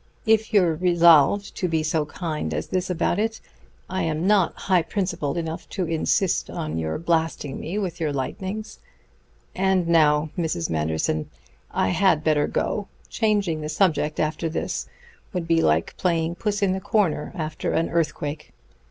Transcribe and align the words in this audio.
"If 0.25 0.51
you're 0.51 0.73
resolved 0.73 1.55
to 1.57 1.67
be 1.67 1.83
so 1.83 2.07
kind 2.07 2.55
as 2.55 2.69
this 2.69 2.89
about 2.89 3.19
it, 3.19 3.39
I 3.87 4.01
am 4.01 4.25
not 4.25 4.55
high 4.61 4.81
principled 4.81 5.37
enough 5.37 5.69
to 5.77 5.85
insist 5.85 6.49
on 6.49 6.79
your 6.79 6.97
blasting 6.97 7.59
me 7.59 7.77
with 7.77 7.99
your 7.99 8.11
lightnings. 8.11 8.79
And 9.53 9.87
now, 9.87 10.31
Mrs. 10.35 10.71
Manderson, 10.71 11.29
I 11.69 11.89
had 11.89 12.23
better 12.23 12.47
go. 12.47 12.87
Changing 13.09 13.61
the 13.61 13.69
subject 13.69 14.19
after 14.19 14.49
this 14.49 14.87
would 15.33 15.47
be 15.47 15.61
like 15.61 15.95
playing 15.97 16.33
puss 16.33 16.63
in 16.63 16.71
the 16.73 16.81
corner 16.81 17.31
after 17.35 17.71
an 17.73 17.87
earthquake." 17.87 18.53